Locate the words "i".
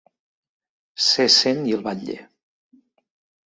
1.69-1.77